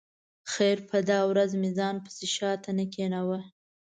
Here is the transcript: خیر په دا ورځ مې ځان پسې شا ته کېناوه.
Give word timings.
خیر 0.51 0.77
په 0.89 0.97
دا 1.09 1.19
ورځ 1.29 1.51
مې 1.61 1.69
ځان 1.77 1.95
پسې 2.03 2.25
شا 2.35 2.51
ته 2.63 2.71
کېناوه. 2.93 3.39